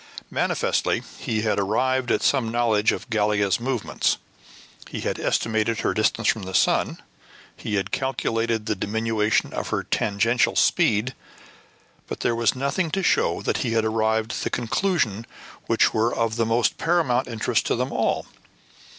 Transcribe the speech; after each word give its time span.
Manifestly, 0.31 1.03
he 1.19 1.43
had 1.43 1.59
arrived 1.59 2.09
at 2.09 2.23
some 2.23 2.49
knowledge 2.49 2.91
of 2.91 3.07
Gallia's 3.11 3.59
movements: 3.59 4.17
he 4.89 5.01
had 5.01 5.19
estimated 5.19 5.81
her 5.81 5.93
distance 5.93 6.27
from 6.27 6.41
the 6.41 6.55
sun; 6.55 6.99
he 7.55 7.75
had 7.75 7.91
calculated 7.91 8.65
the 8.65 8.73
diminution 8.75 9.53
of 9.53 9.67
her 9.69 9.83
tangential 9.83 10.55
speed; 10.55 11.13
but 12.07 12.21
there 12.21 12.33
was 12.35 12.55
nothing 12.55 12.89
to 12.89 13.03
show 13.03 13.43
that 13.43 13.57
he 13.57 13.73
had 13.73 13.85
arrived 13.85 14.31
at 14.31 14.37
the 14.39 14.49
conclusions 14.49 15.27
which 15.67 15.93
were 15.93 16.11
of 16.11 16.35
the 16.35 16.47
most 16.47 16.79
paramount 16.79 17.27
interest 17.27 17.67
to 17.67 17.75
them 17.75 17.91
all. 17.91 18.25